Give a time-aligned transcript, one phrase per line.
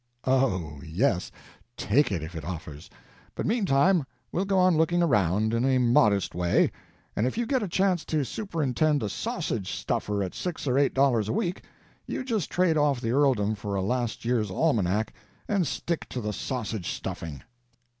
[0.25, 1.31] Oh, yes,
[1.77, 2.89] take it, if it offers;
[3.35, 6.71] but meantime we'll go on looking around, in a modest way,
[7.15, 10.95] and if you get a chance to superintend a sausage stuffer at six or eight
[10.95, 11.65] dollars a week,
[12.07, 15.13] you just trade off the earldom for a last year's almanac
[15.47, 17.43] and stick to the sausage stuffing."